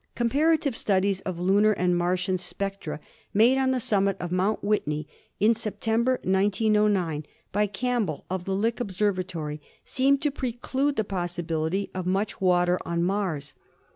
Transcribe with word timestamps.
Comparative 0.15 0.75
studies 0.75 1.21
of 1.27 1.39
lunar 1.39 1.73
and 1.73 1.95
Martian 1.95 2.35
spectra 2.39 2.99
made 3.35 3.59
on 3.59 3.69
the 3.69 3.79
summit 3.79 4.17
of 4.19 4.31
Mt. 4.31 4.63
Whitney 4.63 5.07
in 5.39 5.53
September, 5.53 6.13
1909, 6.23 7.23
by 7.51 7.67
Campbell 7.67 8.25
of 8.27 8.45
the 8.45 8.55
Lick 8.55 8.79
Observatory 8.79 9.61
seem 9.85 10.17
to 10.17 10.31
preclude 10.31 10.95
the 10.95 11.03
possibility 11.03 11.91
of 11.93 12.07
much 12.07 12.41
water 12.41 12.79
on 12.83 13.03
Mars. 13.03 13.53